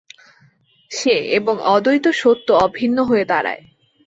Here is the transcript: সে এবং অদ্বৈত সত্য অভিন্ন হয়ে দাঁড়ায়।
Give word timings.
সে 0.91 1.15
এবং 1.37 1.55
অদ্বৈত 1.65 2.05
সত্য 2.13 2.47
অভিন্ন 2.65 2.97
হয়ে 3.03 3.25
দাঁড়ায়। 3.25 3.63